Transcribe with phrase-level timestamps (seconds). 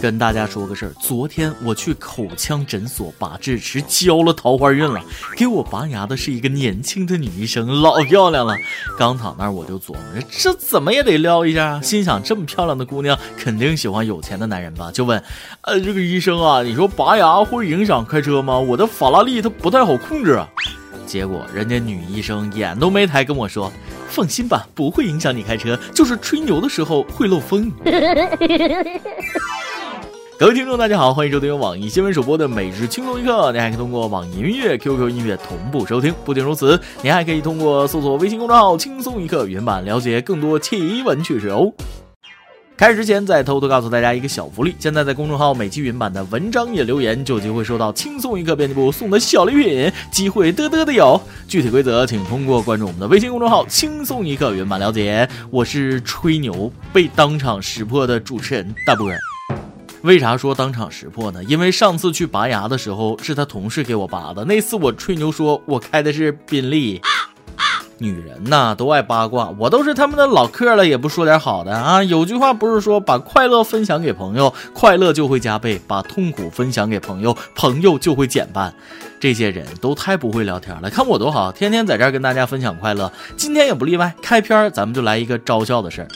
[0.00, 5.00] 跟大家说个事儿，昨天我去口腔诊所拔智齿，交了桃花运了。
[5.34, 8.54] 给我拔牙的是一个年轻的女医生，老漂亮了。
[8.98, 11.80] 刚躺那儿我就琢磨着，这怎么也得撩一下啊。
[11.82, 14.92] 心想这么漂亮的姑娘，肯定喜欢有钱的男人吧？
[14.92, 15.20] 就问，
[15.62, 18.58] 呃，这个医生啊，你说拔牙会影响开车吗？
[18.58, 20.48] 我的法拉利它不太好控制啊。
[21.06, 23.72] 结果人家女医生眼都没抬跟我说，
[24.08, 27.72] 放心吧，不会影响你开车，就是吹牛的时候会漏风。
[30.38, 33.50] 各位听众，大家好，欢迎收听由网易新闻首播的每日轻松一刻。
[33.52, 36.14] 您还可以通过网易音乐、QQ 音乐同步收听。
[36.26, 41.72] 不仅如此，您还可以通过搜索微信公众号“轻松一刻”原版了解更多奇闻趣事哦。
[42.76, 51.18] 开始之前，再偷偷告诉大家一个小福利：现在在公众号每期云版的文章页留言，就有机会收到轻松一刻编辑部送的小礼品，机会嘚嘚的有。
[51.48, 55.26] 具体规则请通过关注我们的微信公众号“轻松一刻”原版了解。
[55.50, 59.10] 我是吹牛被当场识破的主持人大波。
[60.02, 61.42] 为啥说当场识破呢？
[61.44, 67.00] 因为上次去拔牙的时候是他同事给我拔的，那次我吹牛说我开的是宾利。
[67.98, 72.02] 女人呐都爱八卦，我都是他们的老客了，也不说点好的啊。
[72.04, 78.72] 有句话不是说把快乐分享给朋友，快乐就会加倍；把痛苦分享给朋友，朋友就会减半。
[79.18, 84.14] 这些人都太不会聊天了，看我多好，天天在这儿跟大家分享快乐，今天也不例外。
[84.20, 86.08] 开篇咱们就来一个招笑的事儿。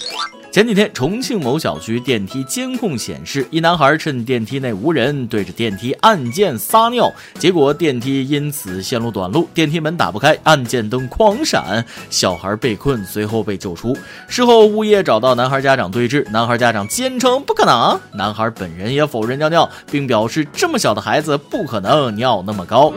[0.50, 13.96] 前几天，重庆某小区电梯监控显示，一男孩趁电梯内无人，对着电梯按键撒尿，结果电梯因此线路短路，电梯门打不开，按键灯狂闪，小孩被困，随后被救出。
[14.26, 22.92] 事后，物业找到男孩家长对峙，男孩家长坚称不可能，男孩本人也否认尿尿，并表示这么小的孩子不可能尿那么高。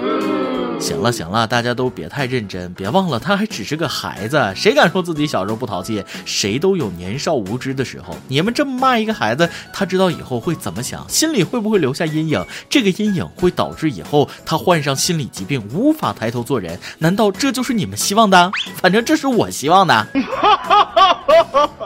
[0.80, 6.04] 行了行了，大家都别太认真，别忘了他还只是个孩子，谁敢说自己小时候不淘气？
[6.26, 8.16] 谁都有年少无知的时候。
[8.28, 12.46] 你们这么骂一个孩子，他知道以后会怎么想，心里会不会留下阴影？
[12.70, 16.78] 这个阴影会导致以后他患上心理疾病，无法抬头做人。
[16.98, 18.52] 难道这就是你们希望的？
[18.76, 20.08] 反正这是我希望的。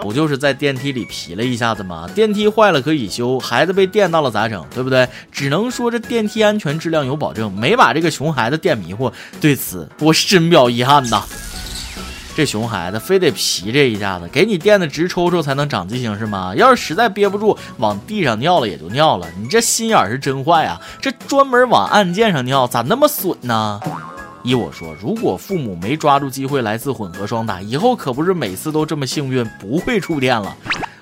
[0.01, 2.09] 不就是在电梯里皮了一下子吗？
[2.15, 4.65] 电梯坏了可以修，孩子被电到了咋整？
[4.73, 5.07] 对不对？
[5.31, 9.11] 只能说这电梯安全质量有保证，没把这个熊孩子电迷惑。
[9.41, 11.23] 对此，我深表遗憾呐。
[12.35, 16.53] 这熊孩子非得皮这一下子，给你电的直抽抽才能长记性是吗？
[16.55, 19.27] 要是实在憋不住，往地上尿了也就尿了。
[19.41, 20.79] 你这心眼是真坏啊！
[21.01, 23.81] 这专门往按键上尿，咋那么损呢？
[24.43, 30.55] 依我说，如果父母没抓住机会来次混合双打，以后可不是每次都这么幸运，不会触电了。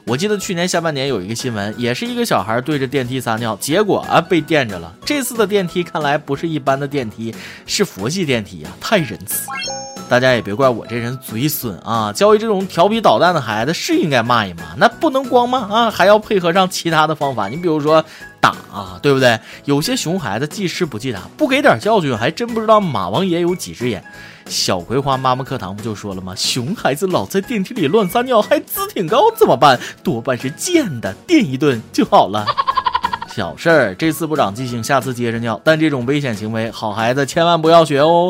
[0.07, 4.93] 我记得去年下半年有一个新闻，也是一个小孩对着电梯撒尿，结果啊被电着了。
[5.03, 7.33] 这次的电梯看来不是一般的电梯，
[7.66, 9.47] 是佛系电梯呀，太仁慈。
[10.07, 17.47] 大家也别怪我这人嘴损啊，教育这种调皮捣蛋的孩子是应该骂一骂，那不能光骂啊，还要配合上其他的方法。
[17.47, 18.05] 你比如说
[18.39, 19.39] 打啊，对不对？
[19.63, 24.05] 有些熊孩子记吃不记打，不给点教训，还真不知道马王爷有几只眼。
[24.47, 26.33] 小葵花妈妈课堂不就说了吗？
[26.35, 29.79] 熊孩子老在电梯里乱撒尿，还姿挺高，怎么办？
[30.03, 32.45] 多半是贱的，电一顿就好了。
[33.35, 35.59] 小事儿，这次不长记性，下次接着尿。
[35.63, 38.29] 但这种危险行为，好孩子千万不要学哦。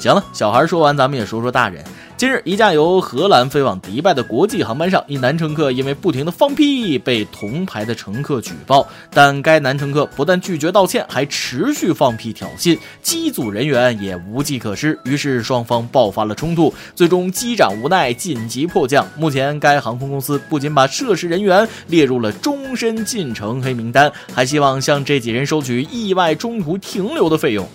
[0.00, 1.84] 行了，小孩说完，咱们也说说大人。
[2.16, 19.06] 近日，一架由荷兰飞往迪拜的国际航班上，一男乘客因为不停的放屁被同排的乘客举报，但该男乘客不但拒绝道歉，还持续放屁挑衅，机组人员也无计可施，于是双方爆发了冲突，最终机长无奈紧急迫降。
[19.18, 27.68] 目前，该航空公司不仅把涉事人员列入了终身进城黑名单，还希望向这几人收取意外中途停留的费用。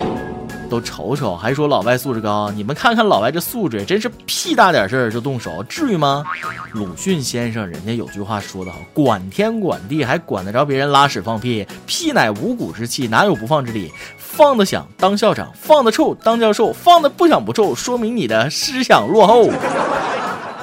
[0.72, 2.50] 都瞅瞅，还说老外素质高？
[2.50, 6.24] 你们看看老外这素质，真是屁大点事儿就动手，至于吗？
[6.72, 11.68] 鲁迅先生人家有句话说得好，管天管地还管得着别人拉屎放屁？
[11.86, 13.92] 屁乃五谷之气，哪有不放之理？
[14.18, 19.50] 放得响当校长，放得臭当教授，放得不响不臭，说明你的思想落后。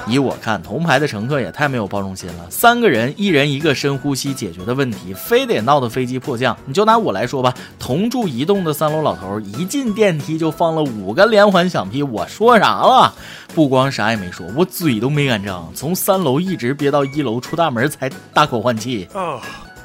[0.09, 2.47] 以我看，同排的乘客也太没有包容心了。
[2.49, 6.57] 三个人，一人一个深呼吸解决的问题，非得闹得飞机迫降。
[6.65, 12.01] 你就拿我来说吧，同住一栋的三楼老头，一进电梯就放了五个连环响屁。
[12.01, 13.13] 我说啥了？
[13.53, 19.07] 不光啥也没说，我嘴都没敢张，从三楼一直憋到一楼出大门才大口换气。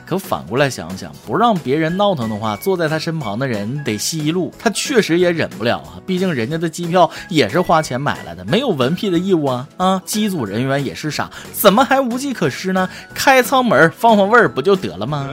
[0.06, 5.96] 可反过来想想，不让别人闹腾的话，坐在他身旁的人得吸一路，他确实也忍不了啊。
[6.06, 9.66] 毕竟人家的机票也是花钱买来的，没有闻屁的义务啊。
[9.76, 12.88] 啊，机组人员也是傻，怎么还无计可施呢？
[13.14, 15.28] 开舱门放放味儿不就得了吗？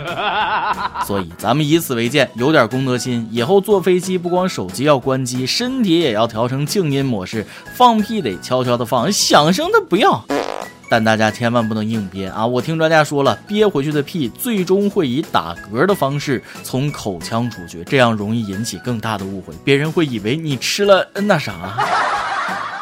[1.06, 7.46] 所以咱们以此为鉴，有点公德心，以后坐飞机不光手机要关机，身体也要调成静音模式，
[7.76, 10.24] 放屁得悄悄的放，响声的不要。
[10.92, 12.46] 但大家千万不能硬憋啊！
[12.46, 21.78] 我听专家说了，憋回去的屁最终会以打嗝的方式从口腔出去，这样容易引起更大的误会，别人会以为你吃了那啥。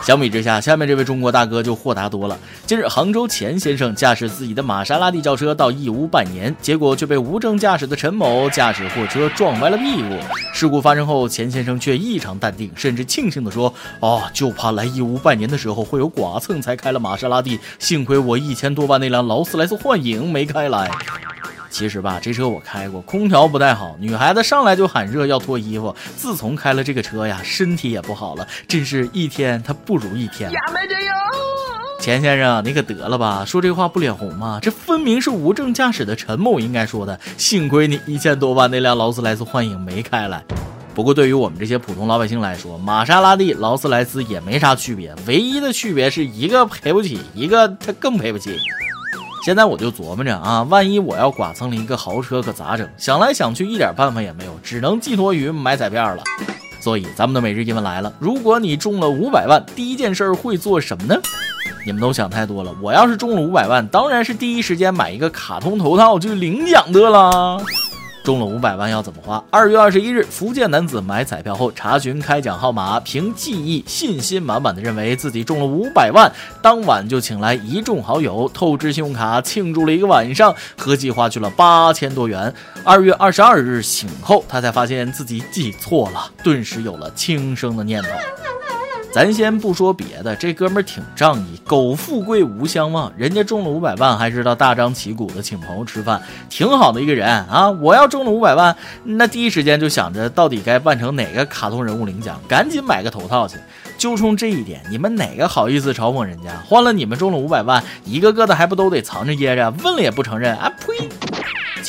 [0.02, 2.38] 相比之下，下面这位中国大哥就豁达多了。
[2.66, 10.18] 近日，杭州钱先生驾驶自己的玛莎拉蒂轿车到义乌拜年，结果却被无证驾驶的陈某驾驶货车撞歪了屁股。
[10.54, 17.60] 事故发生后，钱先生却异常淡定，甚至庆幸地说：“哦，就怕来义乌拜年的时候会有剐蹭，才开了玛莎拉蒂。
[17.78, 20.90] 幸亏我一千多万那辆劳斯莱斯幻影没开来。”
[21.70, 25.96] 其实吧，这车我开过，空调不太好，女孩子上来就喊热要脱衣服。
[26.16, 30.52] 自从开了这个车呀，身体也不好了，真是一天它不如一天。
[32.02, 34.58] 钱先生，你可得了吧，说这话不脸红吗？
[34.62, 37.20] 这分明是无证驾驶的陈某应该说的。
[37.38, 40.44] 幸亏你一千多万那辆劳斯莱斯幻影没开来。
[40.96, 48.58] 不过对于我们这些普通老百姓来说，玛莎拉蒂、劳斯莱斯也没啥区别，唯一的区别是一个赔不起，一个他更赔不起。
[49.46, 52.88] 现在我就琢磨着啊，万一我要剐蹭了一个豪车，可咋整？
[52.98, 56.22] 想来想去，一点办法也没有，只能寄托于买彩票了。
[56.82, 61.20] 所以咱们的每日一问来了：如果你中了五百万，第一件事会做什么呢？
[61.86, 62.76] 你们都想太多了。
[62.82, 67.58] 我要是中了五百万，当然是第一时间买一个卡通头套去领奖的啦。
[68.30, 69.44] 中了五百万要怎么花？
[69.50, 76.32] 二月二十一日，福建男子买彩票后查询开奖号码，凭记忆信心满满的认为自己中了五百万，
[76.62, 82.54] 当晚就请来一众好友透支信用卡庆祝了一个晚上，合计花去了八千多元。
[82.84, 88.10] 二月二十二日醒后，他才发现自己记错了，顿时有了轻生的念头。
[89.12, 93.12] 咱先不说别的，这哥们儿挺仗义，苟富贵无相忘。
[93.18, 97.72] 人家中了五百万，还知道大张旗鼓的请朋友吃饭，挺好的一个人啊！
[97.72, 103.58] 我要中了五百万，那第一时间就想着到底该办成哪个卡通人物领奖，赶紧买个头套去。
[103.98, 106.52] 就冲这一点，你们哪个好意思嘲讽人家？
[106.66, 110.56] 换了你们中了五百万，一个个的还不都得藏着掖着，问了也不承认？
[110.56, 111.10] 啊呸！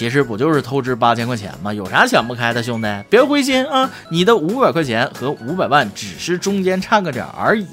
[0.00, 1.74] 其实不就是透支八千块钱吗？
[1.74, 2.88] 有啥想不开的，兄弟？
[3.10, 3.90] 别灰心啊！
[4.08, 7.66] 你的五百块钱和五百万只是中间差个点而已。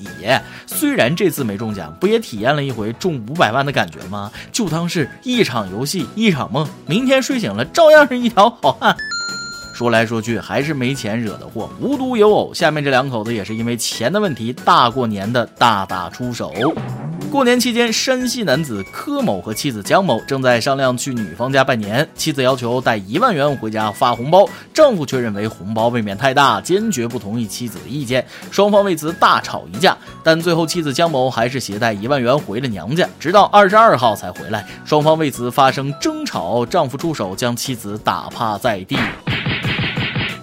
[0.65, 4.29] 虽然这次没中奖，不也体验了一回中五百万的感觉吗？
[4.51, 6.68] 就当是一场游戏，一场梦。
[6.85, 8.94] 明天睡醒了，照样是一条好汉。
[9.74, 11.69] 说来说去，还是没钱惹的祸。
[11.79, 16.51] 无独有偶，下面这两口子也是因为钱的问题，大过年的大打出手。
[17.29, 29.95] 过年期间，山西男子柯某和妻子江某正在商量去女方家拜年，妻子要求带一万元回家发红包，丈夫却认为红包未免太大，坚决不同意妻子的意见，双方为此大吵一架。
[30.24, 38.97] 但最后，妻子江某还是携带一万元回了娘家，直到二十二号才回来，双方为此发生争吵，丈夫出手将妻子打趴在地。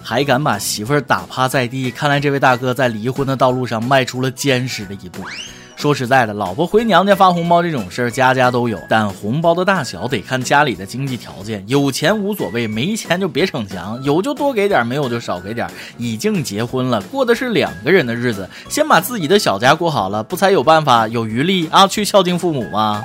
[0.03, 5.23] 还敢把媳妇儿打趴在地，看来这位大哥在离婚的道路上迈出了坚实的一步。
[5.85, 11.63] 说实在的，老婆回娘家发红包这种事儿，家家都有，但红包的大小得看家里的经济条件。
[11.67, 15.69] 有钱无所谓，没钱就别逞强，有就多给点，没有就少给点。
[15.99, 23.03] 已经结婚了，过的是两个人的日子，先把自己的小家过好了，不才有办法、有余力啊去孝敬父母吗？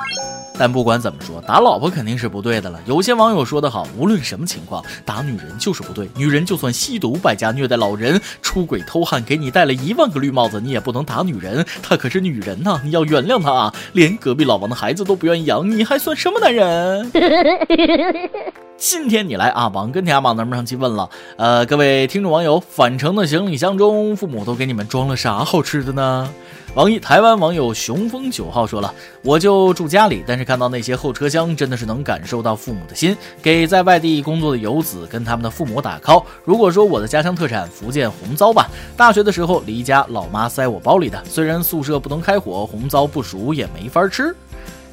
[0.61, 2.79] 但不管怎么说，打老婆肯定是不对的了。
[2.85, 6.07] 有些网友说得好，无论什么情况，打女人就是不对。
[6.15, 11.65] 女人就算吸毒、败家、虐待老人、出轨、偷汉，给你戴了一万个绿帽子，你也不能打女人。
[11.83, 13.75] 她可是女人呐，你要原谅她啊！
[13.95, 17.11] 连隔壁老王的孩子都不愿意养，你还算什么男人？
[18.81, 26.27] 今天你来啊，王跟天马那么上去问了，呃，各位听众网友，返程的行李箱中，父母都给你们装了啥好吃的呢？
[26.75, 36.25] 网易台湾网友雄风九号说了：“我就住家里，但是看到那些后车厢，真的是能感受到父母的心，给在外地工作的游子跟他们的父母打 call。
[36.43, 41.23] 如果说我的家乡特产福建红糟吧，大学的时候离家，老妈塞我包里的。
[41.27, 44.35] 虽然宿舍不能开火，红糟不熟也没法吃。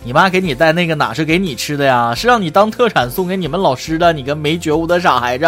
[0.04, 2.16] 你妈给你带那个哪是给你吃的呀？
[2.16, 4.14] 是让你当特产送给你们老师的。
[4.14, 5.46] 你个没觉悟的傻孩子！”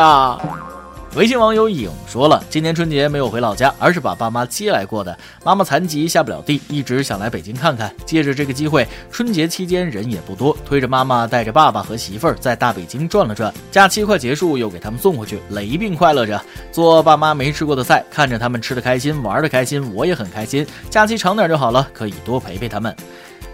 [1.15, 5.18] 微信网友影说了，今年春节没有回老家，而是把爸妈接来过的。
[5.44, 7.91] 妈妈残疾下不了地，一直想来北京看看。
[8.06, 13.51] 借着这个机会，春节期间人也不多，推着妈妈带着爸爸和媳妇儿在大北京转了转。
[13.72, 16.39] 假期快结束，又给他们送回去，雷并快乐着，
[16.72, 20.63] 做爸妈没吃过的菜，看着他们吃的开心，玩的开心，我也很开心。
[20.91, 22.96] 假期长点就好了，可以多陪陪他们。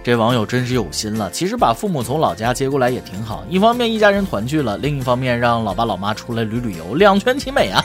[0.06, 1.32] 这网友真是有心了。
[1.32, 7.84] 其实把父母从老家接过来也挺好，一方面一家人团聚了，另一方面让老爸老妈出来旅旅游，两全其美啊。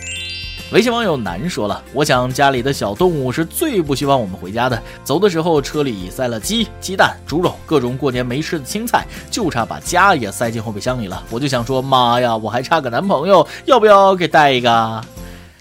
[0.70, 4.80] 微信网友难说了，我想家里的小动物是最不希望我们回家的。
[5.02, 11.22] 走的时候车里塞了鸡、鸡蛋、猪肉，各种过年没吃的青菜，就差把家也塞进后备箱里了。
[11.30, 15.00] 我就想说，妈呀，我还差个男朋友，要不要给带一个？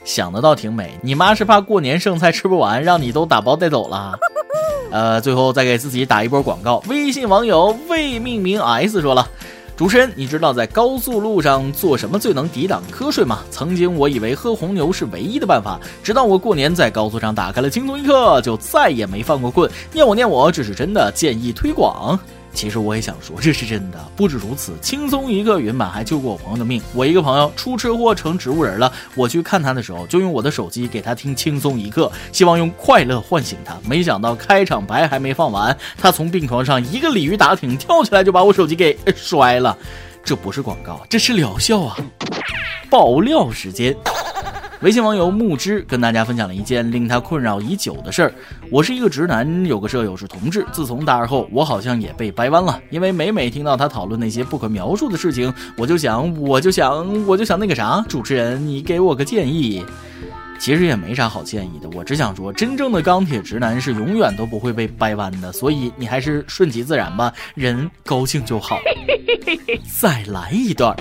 [0.04, 4.20] 想的倒挺美，你妈是怕过年剩菜吃不完，让你都打包带走了。
[4.91, 6.84] 呃，最后再给自己打一波广告。
[6.88, 9.27] 微信网友未命名 S 说了。
[9.77, 13.39] 主持人，你知道在高速路上做什么最能抵挡瞌睡吗？
[13.50, 19.72] 曾经我以为喝红牛是唯一的办法，直到我过年在高速上打开了轻松一刻，就再也没犯过困。
[19.93, 22.19] 念我念我，这是真的，建议推广。
[22.53, 23.98] 其实我也想说，这是真的。
[24.15, 26.82] 不止如此，轻松一刻原版还救过我朋友的命。
[26.94, 33.77] 我一个朋友出车祸成植物人了，我去看他的时候，就用我的手机给他听轻松一刻，希望用快乐唤醒他。
[33.88, 39.77] 没想到开场白还没放完，他从病床上一个鲤鱼打挺跳起来，就把我手机给 摔了。
[40.24, 41.98] 这不是广告，这是疗效啊！
[42.89, 43.96] 爆料时间。
[44.81, 48.33] 微信网友木之跟大家分享了一件令他困扰已久的事儿。
[48.71, 50.65] 我是一个直男，有个舍友是同志。
[50.71, 52.81] 自从大二后，我好像也被掰弯了。
[52.89, 59.86] 因为每每听到他讨论那些不可描述的事情，我就想，我就想，我就想那个啥，主持人，你给我个建议。
[60.57, 65.51] 其实也没啥好建议的，我只想说，真正的钢铁直男是永远都不会被掰弯的。
[65.51, 68.79] 所以你还是顺其自然吧，人高兴就好。
[70.00, 70.95] 再来一段。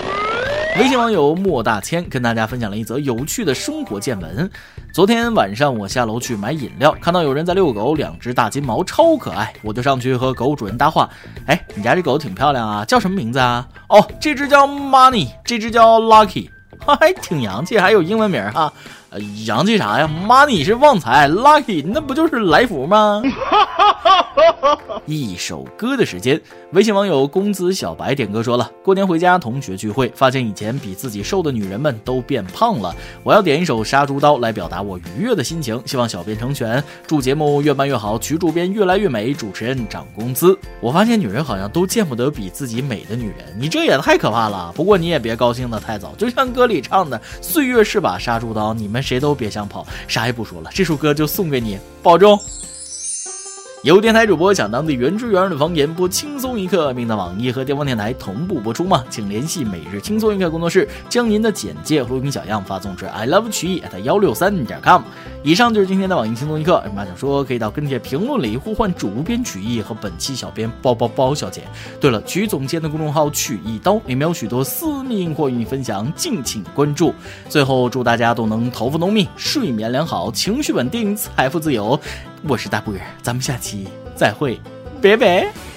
[0.78, 4.48] 微信网友莫大千跟大家分享了一则有趣的生活见闻。
[4.92, 11.10] 昨天晚上我下楼去买饮料，看到有人在遛狗，两只大金毛超可爱，我就上去和狗主人搭话
[11.46, 16.48] ：“哎，你家这狗挺漂亮啊，叫什么名字啊？”“哦，这只叫 Money，这只叫 Lucky，
[16.86, 18.72] 还挺洋气，还有英文名哈。”
[19.10, 23.20] 呃，洋气啥呀？Money 是旺财，Lucky 那不就是来福吗？
[25.06, 26.40] 一首歌的时间，
[26.72, 32.94] 微信网友公子小白点歌说了：过年回家，同学聚会，发现以前比自己瘦的女人们都变胖了。
[33.22, 40.58] 我要点一首《杀猪刀》来表达我愉悦的心情，希望小编成全，祝节目越办越好，曲主编越来越美，主持人涨工资。
[40.80, 44.72] 我发现女人好像都见不得比自己美的女人，你这也太可怕了。
[44.74, 52.38] 不过你也别高兴的太早，就像歌里唱的：“岁月是把杀猪刀，你们。”谁都别想跑，啥也不说了，这首歌就送给你，保重。
[53.84, 59.04] 有电台主播想当地原汁原味的方言播轻松一刻，并在网易和电风电台同步播出吗？
[59.08, 65.02] 请联系每日轻松一刻工作室，将您的简介和录音小样发送至 i love 曲艺 at 幺六三点 com。
[65.44, 66.82] 以上就是今天的网易轻松一刻。
[66.86, 71.62] 有么想说，可以到跟帖评论里呼唤主编曲艺和本期小编包包包小姐。
[72.00, 77.14] 对了，曲总监的公众号曲一刀里面有许多私密硬货与你分享，敬请关注。
[77.48, 81.98] 最后，祝大家都能头发浓密，睡眠良好，情绪稳定，财富自由。
[82.46, 84.60] 我是大波儿，咱们下期再会，
[85.02, 85.67] 拜拜。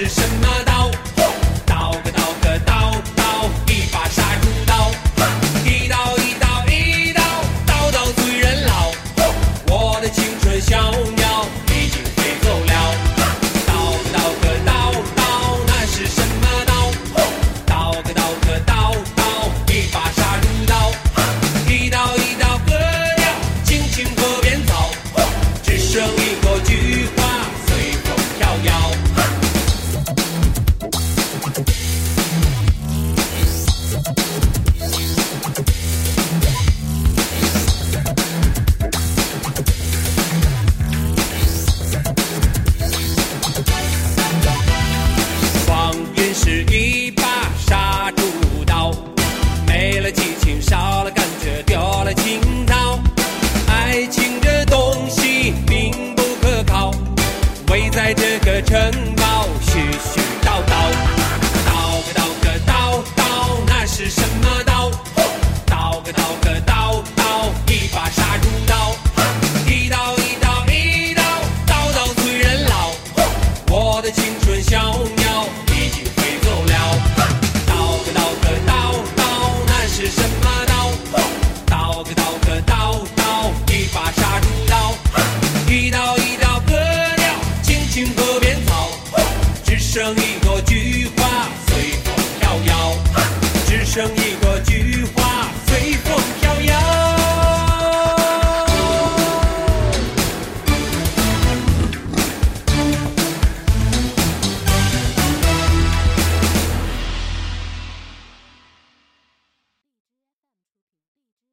[0.00, 0.29] 刀，
[58.62, 59.19] 城。